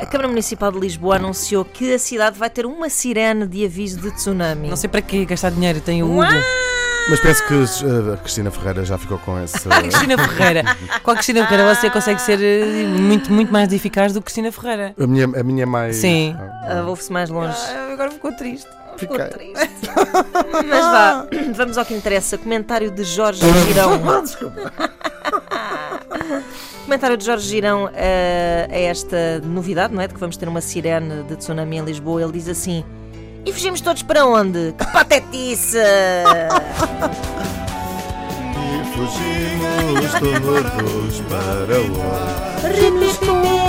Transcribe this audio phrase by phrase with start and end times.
[0.00, 4.00] A Câmara Municipal de Lisboa anunciou que a cidade vai ter uma sirene de aviso
[4.00, 4.68] de tsunami.
[4.68, 6.34] Não sei para que gastar dinheiro, tem o Udo.
[7.10, 9.56] Mas penso que uh, a Cristina Ferreira já ficou com esse.
[9.70, 10.76] A Cristina Ferreira.
[11.02, 14.50] Com a Cristina Ferreira você consegue ser eh, muito, muito mais eficaz do que Cristina
[14.50, 14.94] Ferreira.
[14.98, 15.96] A minha, a minha é mais.
[15.96, 16.34] Sim.
[16.38, 17.58] Ah, Ouve-se mais longe.
[17.68, 18.66] Ah, agora ficou triste.
[18.96, 19.30] Ficou Fiquei.
[19.52, 19.90] triste.
[20.68, 22.38] Mas vá, vamos ao que interessa.
[22.38, 24.00] Comentário de Jorge Girão.
[26.84, 30.06] Comentário de Jorge Girão eh, a esta novidade, não é?
[30.06, 32.22] De que vamos ter uma sirene de tsunami em Lisboa.
[32.22, 32.84] Ele diz assim:
[33.44, 34.72] E fugimos todos para onde?
[34.78, 35.78] Que patetice!
[38.56, 42.74] E fugimos todos para o.
[42.74, 43.63] Rimos todos.